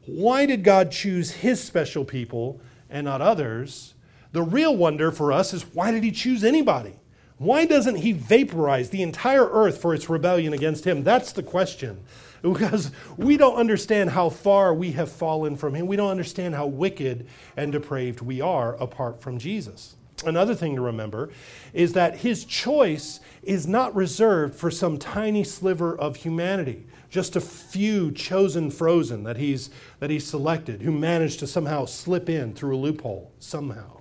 [0.07, 3.95] why did God choose his special people and not others?
[4.33, 6.97] The real wonder for us is why did he choose anybody?
[7.39, 11.03] Why doesn't he vaporize the entire earth for its rebellion against him?
[11.03, 12.05] That's the question.
[12.43, 15.87] Because we don't understand how far we have fallen from him.
[15.87, 19.97] We don't understand how wicked and depraved we are apart from Jesus.
[20.25, 21.31] Another thing to remember
[21.73, 27.41] is that his choice is not reserved for some tiny sliver of humanity just a
[27.41, 32.77] few chosen frozen that he's, that he's selected who managed to somehow slip in through
[32.77, 33.99] a loophole, somehow.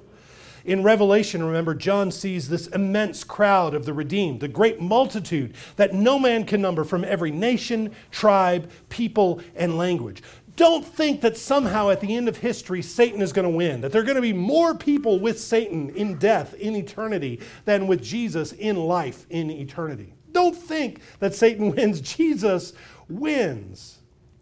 [0.63, 5.93] In Revelation, remember, John sees this immense crowd of the redeemed, the great multitude that
[5.93, 10.21] no man can number from every nation, tribe, people, and language.
[10.55, 13.91] Don't think that somehow at the end of history Satan is going to win, that
[13.91, 18.03] there are going to be more people with Satan in death, in eternity, than with
[18.03, 20.13] Jesus in life, in eternity.
[20.31, 22.01] Don't think that Satan wins.
[22.01, 22.73] Jesus
[23.07, 23.98] wins.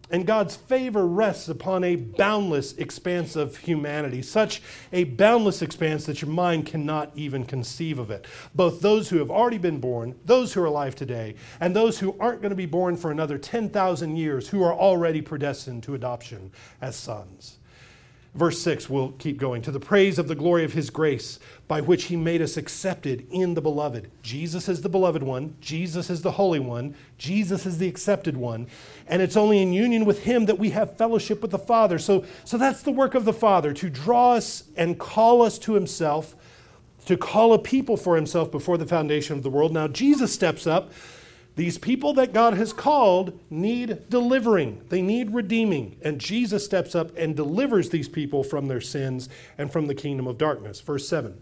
[0.09, 4.61] And God's favor rests upon a boundless expanse of humanity, such
[4.93, 8.25] a boundless expanse that your mind cannot even conceive of it.
[8.55, 12.15] Both those who have already been born, those who are alive today, and those who
[12.19, 16.51] aren't going to be born for another 10,000 years, who are already predestined to adoption
[16.81, 17.56] as sons.
[18.37, 19.63] Verse 6, we'll keep going.
[19.63, 23.25] To the praise of the glory of his grace, by which he made us accepted
[23.31, 24.11] in the beloved.
[24.21, 25.55] Jesus is the beloved one.
[25.59, 26.93] Jesus is the holy one.
[27.17, 28.67] Jesus is the accepted one.
[29.07, 31.97] And it's only in union with him that we have fellowship with the Father.
[31.97, 35.73] So, so that's the work of the Father, to draw us and call us to
[35.73, 36.35] himself,
[37.07, 39.73] to call a people for himself before the foundation of the world.
[39.73, 40.91] Now, Jesus steps up
[41.57, 45.97] these people that God has called need delivering, they need redeeming.
[46.03, 50.27] And Jesus steps up and delivers these people from their sins and from the kingdom
[50.27, 50.79] of darkness.
[50.79, 51.41] Verse 7.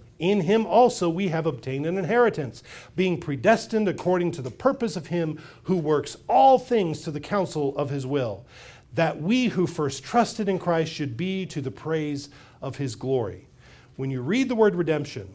[0.21, 2.63] in him also we have obtained an inheritance,
[2.95, 7.75] being predestined according to the purpose of him who works all things to the counsel
[7.77, 8.45] of his will,
[8.93, 12.29] that we who first trusted in Christ should be to the praise
[12.61, 13.47] of his glory.
[13.95, 15.33] When you read the word redemption,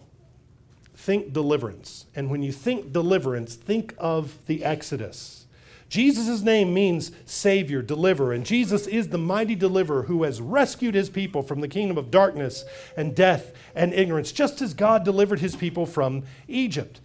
[0.95, 2.07] think deliverance.
[2.15, 5.46] And when you think deliverance, think of the Exodus.
[5.89, 11.09] Jesus' name means Savior, deliverer, and Jesus is the mighty deliverer who has rescued his
[11.09, 12.65] people from the kingdom of darkness
[12.97, 17.01] and death and ignorance, just as God delivered his people from Egypt.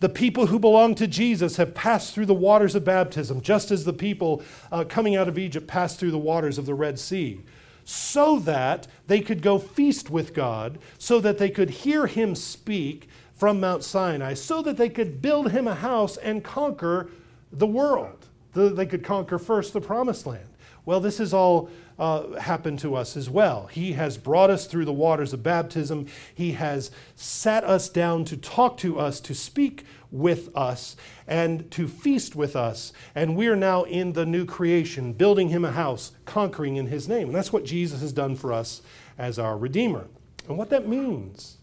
[0.00, 3.84] The people who belong to Jesus have passed through the waters of baptism, just as
[3.84, 4.42] the people
[4.72, 7.40] uh, coming out of Egypt passed through the waters of the Red Sea,
[7.84, 13.08] so that they could go feast with God, so that they could hear him speak,
[13.34, 17.10] from Mount Sinai so that they could build him a house and conquer
[17.52, 18.23] the world.
[18.54, 20.48] They could conquer first the promised land.
[20.86, 23.66] Well, this has all uh, happened to us as well.
[23.66, 26.06] He has brought us through the waters of baptism.
[26.34, 30.94] He has sat us down to talk to us, to speak with us,
[31.26, 32.92] and to feast with us.
[33.14, 37.28] And we're now in the new creation, building him a house, conquering in his name.
[37.28, 38.82] And that's what Jesus has done for us
[39.16, 40.08] as our Redeemer.
[40.48, 41.58] And what that means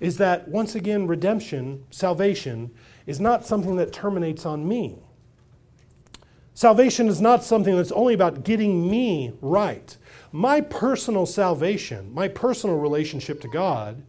[0.00, 2.70] is that once again, redemption, salvation,
[3.06, 4.98] is not something that terminates on me.
[6.60, 9.96] Salvation is not something that's only about getting me right.
[10.30, 14.02] My personal salvation, my personal relationship to God,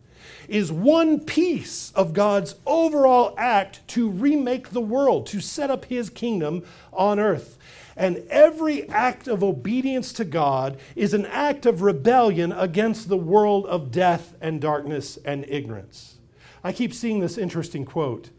[0.49, 6.09] is one piece of God's overall act to remake the world, to set up his
[6.09, 7.57] kingdom on earth.
[7.95, 13.65] And every act of obedience to God is an act of rebellion against the world
[13.67, 16.17] of death and darkness and ignorance.
[16.65, 18.29] I keep seeing this interesting quote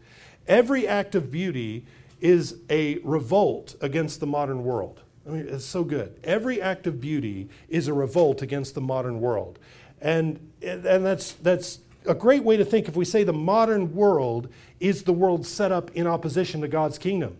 [0.47, 1.87] Every act of beauty
[2.23, 5.01] is a revolt against the modern world.
[5.27, 6.17] I mean, it's so good.
[6.23, 9.59] Every act of beauty is a revolt against the modern world.
[10.01, 14.47] And, and that's, that's a great way to think if we say the modern world
[14.79, 17.35] is the world set up in opposition to God's kingdom.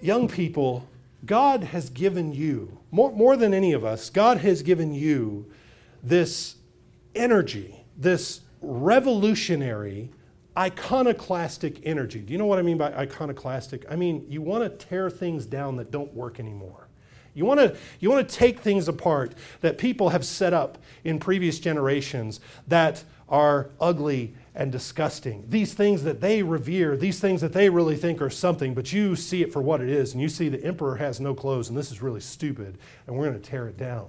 [0.00, 0.86] Young people,
[1.26, 5.50] God has given you, more, more than any of us, God has given you
[6.04, 6.54] this
[7.16, 10.10] energy, this revolutionary,
[10.56, 12.20] iconoclastic energy.
[12.20, 13.84] Do you know what I mean by iconoclastic?
[13.90, 16.88] I mean, you want to tear things down that don't work anymore.
[17.34, 21.18] You want to you want to take things apart that people have set up in
[21.18, 25.44] previous generations that are ugly and disgusting.
[25.48, 29.16] These things that they revere, these things that they really think are something, but you
[29.16, 31.76] see it for what it is and you see the emperor has no clothes and
[31.76, 34.06] this is really stupid and we're going to tear it down.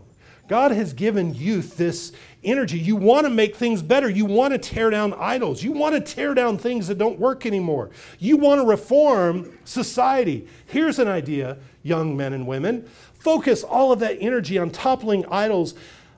[0.48, 2.12] God has given youth this
[2.44, 2.78] energy.
[2.78, 4.10] You want to make things better.
[4.10, 5.64] You want to tear down idols.
[5.64, 7.90] You want to tear down things that don't work anymore.
[8.20, 10.48] You want to reform society.
[10.68, 12.88] Here's an idea, young men and women.
[13.16, 15.74] Focus all of that energy on toppling idols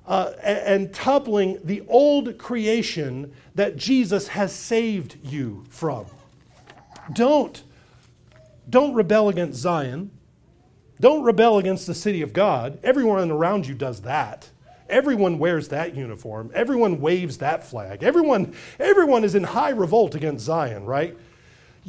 [0.05, 6.05] uh, and toppling the old creation that Jesus has saved you from.
[7.13, 7.63] Don't.
[8.69, 10.11] Don't rebel against Zion.
[10.99, 12.79] Don't rebel against the city of God.
[12.83, 14.49] Everyone around you does that.
[14.89, 16.49] Everyone wears that uniform.
[16.53, 18.03] Everyone waves that flag.
[18.03, 21.17] Everyone, everyone is in high revolt against Zion, right?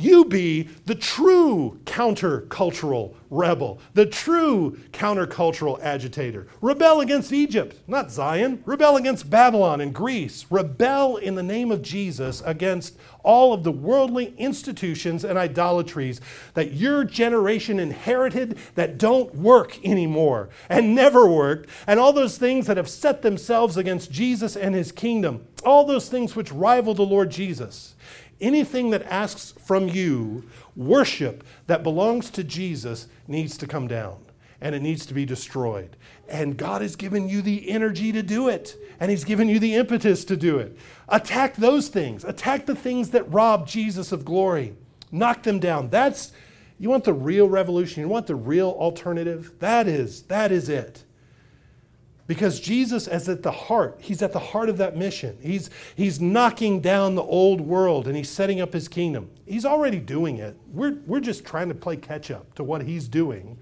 [0.00, 6.46] You be the true countercultural rebel, the true countercultural agitator.
[6.60, 8.62] Rebel against Egypt, not Zion.
[8.64, 10.46] Rebel against Babylon and Greece.
[10.50, 16.20] Rebel in the name of Jesus against all of the worldly institutions and idolatries
[16.54, 22.68] that your generation inherited that don't work anymore and never worked, and all those things
[22.68, 27.02] that have set themselves against Jesus and his kingdom, all those things which rival the
[27.02, 27.96] Lord Jesus.
[28.40, 30.44] Anything that asks from you
[30.76, 34.18] worship that belongs to Jesus needs to come down
[34.60, 35.96] and it needs to be destroyed.
[36.28, 39.74] And God has given you the energy to do it, and He's given you the
[39.74, 40.76] impetus to do it.
[41.08, 44.74] Attack those things, attack the things that rob Jesus of glory,
[45.12, 45.90] knock them down.
[45.90, 46.32] That's,
[46.78, 49.52] you want the real revolution, you want the real alternative?
[49.60, 51.04] That is, that is it.
[52.28, 53.96] Because Jesus is at the heart.
[54.00, 55.38] He's at the heart of that mission.
[55.40, 59.30] He's, he's knocking down the old world and he's setting up his kingdom.
[59.46, 60.54] He's already doing it.
[60.70, 63.58] We're, we're just trying to play catch up to what he's doing.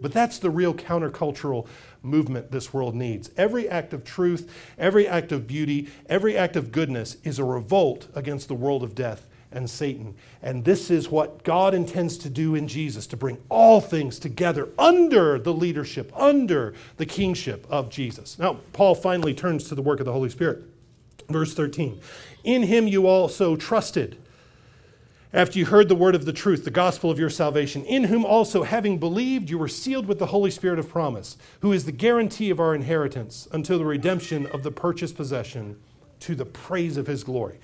[0.00, 1.66] But that's the real countercultural
[2.02, 3.30] movement this world needs.
[3.36, 8.08] Every act of truth, every act of beauty, every act of goodness is a revolt
[8.14, 10.14] against the world of death and Satan.
[10.42, 14.68] And this is what God intends to do in Jesus to bring all things together
[14.78, 18.38] under the leadership, under the kingship of Jesus.
[18.38, 20.62] Now, Paul finally turns to the work of the Holy Spirit.
[21.28, 22.00] Verse 13
[22.44, 24.18] In him you also trusted.
[25.34, 28.22] After you heard the word of the truth, the gospel of your salvation, in whom
[28.22, 31.92] also, having believed, you were sealed with the Holy Spirit of promise, who is the
[31.92, 35.80] guarantee of our inheritance until the redemption of the purchased possession
[36.20, 37.58] to the praise of his glory.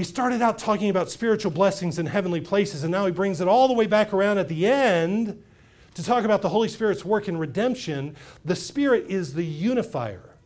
[0.00, 3.48] He started out talking about spiritual blessings in heavenly places, and now he brings it
[3.48, 5.44] all the way back around at the end
[5.92, 8.16] to talk about the Holy Spirit's work in redemption.
[8.42, 10.36] The Spirit is the unifier,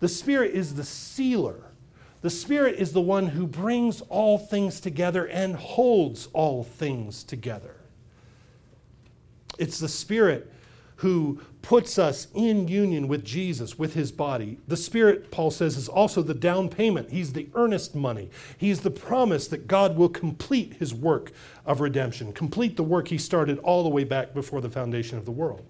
[0.00, 1.64] the Spirit is the sealer.
[2.22, 7.76] The Spirit is the one who brings all things together and holds all things together.
[9.58, 10.50] It's the Spirit
[11.02, 14.58] who puts us in union with Jesus, with his body.
[14.68, 17.10] The Spirit, Paul says, is also the down payment.
[17.10, 18.30] He's the earnest money.
[18.56, 21.32] He's the promise that God will complete his work
[21.66, 25.24] of redemption, complete the work he started all the way back before the foundation of
[25.24, 25.64] the world.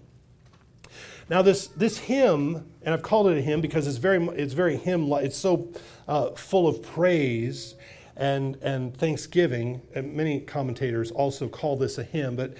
[1.31, 4.77] Now, this, this hymn, and I've called it a hymn because it's very, it's very
[4.77, 5.71] hymn it's so
[6.07, 7.73] uh, full of praise
[8.15, 9.81] and, and thanksgiving.
[9.95, 12.53] And many commentators also call this a hymn, but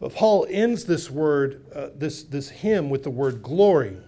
[0.00, 3.98] but Paul ends this word, uh, this, this hymn with the word glory.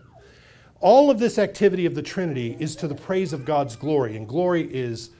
[0.81, 4.17] All of this activity of the Trinity is to the praise of God's glory.
[4.17, 5.11] And glory is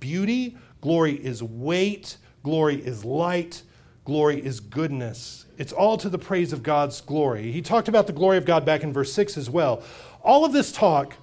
[0.00, 3.62] beauty, glory is weight, glory is light,
[4.06, 5.44] glory is goodness.
[5.58, 7.52] It's all to the praise of God's glory.
[7.52, 9.82] He talked about the glory of God back in verse 6 as well.
[10.22, 11.14] All of this talk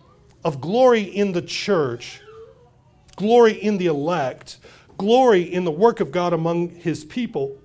[0.45, 2.21] of glory in the church,
[3.15, 4.59] glory in the elect,
[4.99, 7.57] glory in the work of God among his people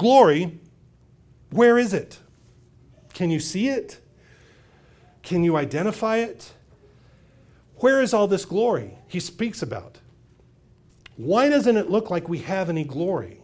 [0.00, 0.58] Glory,
[1.50, 2.20] where is it?
[3.12, 4.00] Can you see it?
[5.22, 6.54] Can you identify it?
[7.80, 9.98] Where is all this glory he speaks about?
[11.18, 13.42] Why doesn't it look like we have any glory?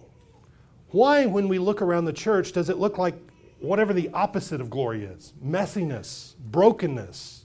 [0.93, 3.17] Why, when we look around the church, does it look like
[3.61, 7.45] whatever the opposite of glory is messiness, brokenness,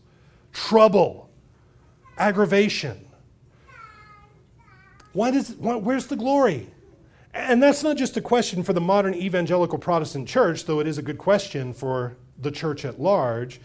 [0.54, 1.30] trouble,
[2.18, 3.10] aggravation?
[5.12, 6.70] Why does, why, where's the glory?
[7.34, 10.98] And that's not just a question for the modern evangelical Protestant church, though it is
[10.98, 13.62] a good question for the church at large.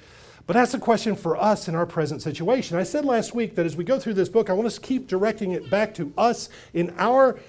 [0.47, 2.77] But that's a question for us in our present situation.
[2.77, 5.09] I said last week that as we go through this book, I want to keep
[5.09, 7.41] directing it back to us in our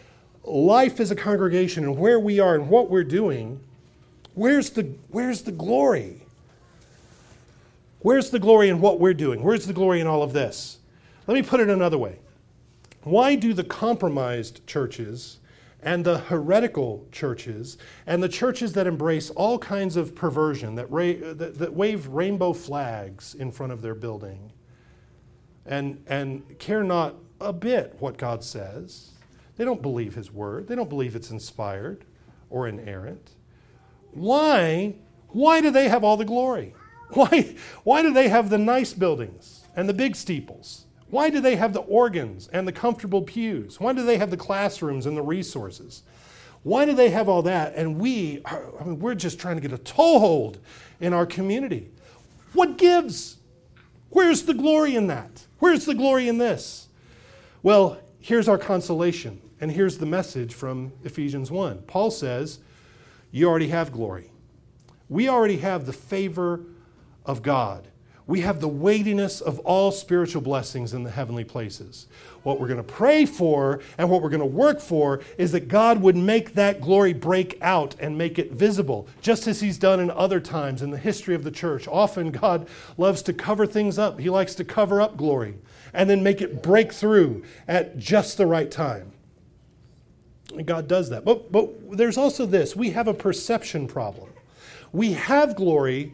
[0.43, 3.59] life as a congregation and where we are and what we're doing.
[4.33, 6.21] Where's the, where's the glory?
[7.99, 9.43] Where's the glory in what we're doing?
[9.43, 10.79] Where's the glory in all of this?
[11.27, 12.17] Let me put it another way.
[13.03, 15.37] Why do the compromised churches
[15.87, 21.13] and the heretical churches and the churches that embrace all kinds of perversion, that, ra-
[21.33, 24.51] that, that wave rainbow flags in front of their building
[25.65, 29.11] and, and care not a bit what God says.
[29.55, 32.03] They don't believe His word, they don't believe it's inspired
[32.49, 33.31] or inerrant.
[34.11, 34.95] Why?
[35.29, 36.75] Why do they have all the glory?
[37.11, 40.86] Why, why do they have the nice buildings and the big steeples?
[41.09, 43.79] Why do they have the organs and the comfortable pews?
[43.79, 46.03] Why do they have the classrooms and the resources?
[46.63, 47.75] Why do they have all that?
[47.75, 50.59] And we, I mean, we're just trying to get a toehold
[50.99, 51.91] in our community.
[52.53, 53.37] What gives?
[54.09, 55.45] Where's the glory in that?
[55.59, 56.87] Where's the glory in this?
[57.63, 61.83] Well, here's our consolation, and here's the message from Ephesians 1.
[61.83, 62.59] Paul says,
[63.31, 64.31] You already have glory.
[65.09, 66.61] We already have the favor
[67.25, 67.87] of God
[68.27, 72.07] we have the weightiness of all spiritual blessings in the heavenly places.
[72.43, 75.69] What we're going to pray for and what we're going to work for is that
[75.69, 80.01] God would make that glory break out and make it visible, just as He's done
[80.01, 81.87] in other times in the history of the church.
[81.87, 82.67] Often God
[82.97, 85.55] loves to cover things up, He likes to cover up glory
[85.93, 89.13] and then make it break through at just the right time.
[90.53, 91.23] And God does that.
[91.23, 94.29] But, but there's also this we have a perception problem.
[94.91, 96.13] We have glory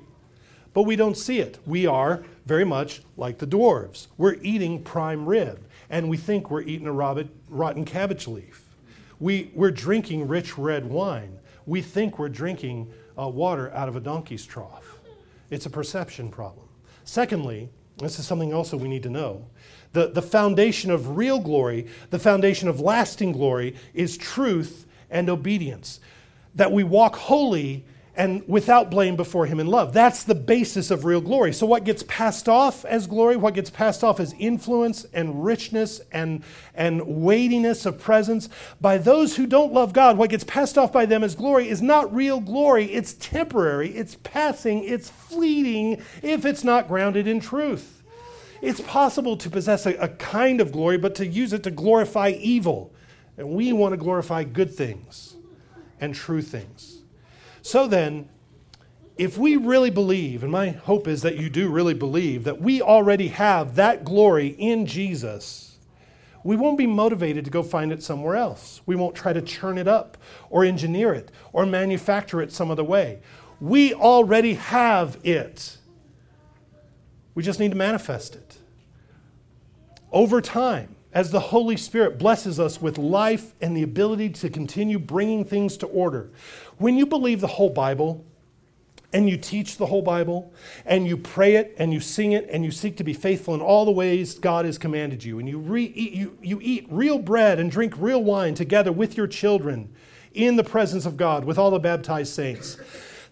[0.73, 1.59] but we don't see it.
[1.65, 4.07] We are very much like the dwarves.
[4.17, 8.63] We're eating prime rib, and we think we're eating a rotten cabbage leaf.
[9.19, 11.39] We, we're drinking rich red wine.
[11.65, 14.99] We think we're drinking uh, water out of a donkey's trough.
[15.49, 16.67] It's a perception problem.
[17.05, 19.45] Secondly, this is something also we need to know.
[19.93, 25.99] The, the foundation of real glory, the foundation of lasting glory, is truth and obedience.
[26.55, 27.85] That we walk holy
[28.15, 29.91] and without blame before him in love.
[29.91, 31.51] That's the basis of real glory.
[31.51, 35.99] So, what gets passed off as glory, what gets passed off as influence and richness
[36.11, 36.43] and,
[36.75, 38.49] and weightiness of presence,
[38.79, 41.81] by those who don't love God, what gets passed off by them as glory is
[41.81, 42.85] not real glory.
[42.93, 48.03] It's temporary, it's passing, it's fleeting if it's not grounded in truth.
[48.61, 52.29] It's possible to possess a, a kind of glory, but to use it to glorify
[52.29, 52.93] evil.
[53.37, 55.35] And we want to glorify good things
[55.99, 57.02] and true things.
[57.63, 58.27] So then,
[59.17, 62.81] if we really believe, and my hope is that you do really believe, that we
[62.81, 65.79] already have that glory in Jesus,
[66.43, 68.81] we won't be motivated to go find it somewhere else.
[68.85, 70.17] We won't try to churn it up
[70.49, 73.21] or engineer it or manufacture it some other way.
[73.61, 75.77] We already have it.
[77.33, 78.57] We just need to manifest it.
[80.11, 84.97] Over time, as the Holy Spirit blesses us with life and the ability to continue
[84.97, 86.31] bringing things to order,
[86.77, 88.25] when you believe the whole Bible,
[89.13, 90.51] and you teach the whole Bible,
[90.87, 93.61] and you pray it, and you sing it, and you seek to be faithful in
[93.61, 97.19] all the ways God has commanded you, and you, re- eat, you, you eat real
[97.19, 99.93] bread and drink real wine together with your children
[100.33, 102.77] in the presence of God with all the baptized saints,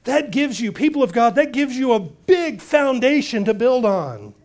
[0.04, 4.36] that gives you, people of God, that gives you a big foundation to build on.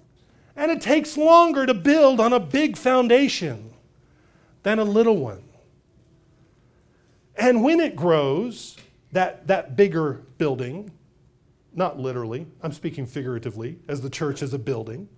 [0.57, 3.75] And it takes longer to build on a big foundation
[4.63, 5.43] than a little one.
[7.37, 8.77] And when it grows,
[9.13, 10.91] that, that bigger building,
[11.75, 15.09] not literally, I'm speaking figuratively, as the church is a building.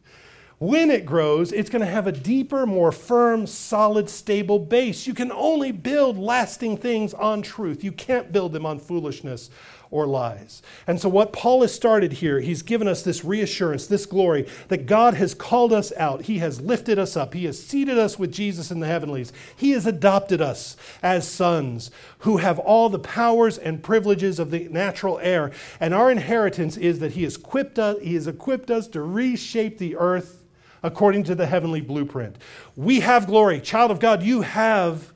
[0.59, 5.07] When it grows, it's going to have a deeper, more firm, solid, stable base.
[5.07, 7.85] You can only build lasting things on truth.
[7.85, 9.51] You can't build them on foolishness
[9.91, 10.63] or lies.
[10.87, 14.87] And so, what Paul has started here, he's given us this reassurance, this glory that
[14.87, 16.23] God has called us out.
[16.23, 17.35] He has lifted us up.
[17.35, 19.33] He has seated us with Jesus in the heavenlies.
[19.57, 24.69] He has adopted us as sons who have all the powers and privileges of the
[24.69, 25.53] natural heir.
[25.81, 29.79] And our inheritance is that He has equipped us, he has equipped us to reshape
[29.79, 30.45] the earth
[30.83, 32.37] according to the heavenly blueprint.
[32.77, 33.61] We have glory.
[33.61, 35.13] Child of God, you have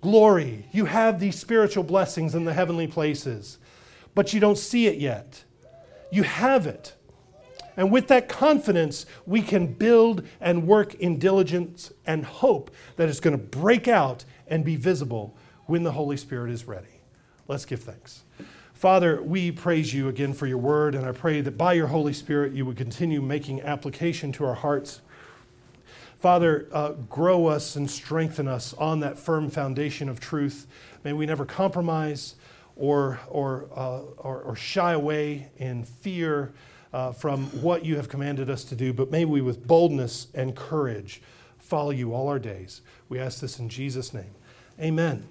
[0.00, 0.66] glory.
[0.72, 3.58] You have these spiritual blessings in the heavenly places
[4.18, 5.44] but you don't see it yet.
[6.10, 6.96] You have it.
[7.76, 13.20] And with that confidence, we can build and work in diligence and hope that it's
[13.20, 17.00] going to break out and be visible when the Holy Spirit is ready.
[17.46, 18.24] Let's give thanks.
[18.74, 22.12] Father, we praise you again for your word, and I pray that by your Holy
[22.12, 25.00] Spirit you would continue making application to our hearts.
[26.18, 30.66] Father, uh, grow us and strengthen us on that firm foundation of truth.
[31.04, 32.34] May we never compromise
[32.78, 36.52] or, or, uh, or, or, shy away in fear
[36.92, 40.54] uh, from what you have commanded us to do, but may we, with boldness and
[40.54, 41.20] courage,
[41.58, 42.80] follow you all our days.
[43.08, 44.30] We ask this in Jesus' name.
[44.80, 45.26] Amen.